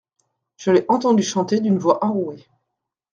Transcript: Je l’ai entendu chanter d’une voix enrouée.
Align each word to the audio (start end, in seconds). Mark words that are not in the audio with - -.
Je 0.57 0.71
l’ai 0.71 0.83
entendu 0.87 1.21
chanter 1.21 1.59
d’une 1.59 1.77
voix 1.77 2.03
enrouée. 2.03 2.43